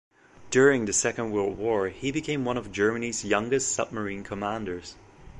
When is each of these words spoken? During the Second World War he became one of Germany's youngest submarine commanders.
During 0.49 0.85
the 0.85 0.93
Second 0.93 1.29
World 1.29 1.59
War 1.59 1.89
he 1.89 2.11
became 2.11 2.43
one 2.43 2.57
of 2.57 2.71
Germany's 2.71 3.23
youngest 3.23 3.71
submarine 3.71 4.23
commanders. 4.23 4.95